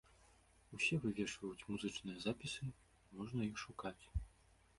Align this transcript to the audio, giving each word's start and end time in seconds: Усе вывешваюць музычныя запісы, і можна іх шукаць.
Усе 0.77 0.95
вывешваюць 1.03 1.65
музычныя 1.73 2.17
запісы, 2.25 2.63
і 3.05 3.09
можна 3.21 3.39
іх 3.51 3.55
шукаць. 3.67 3.97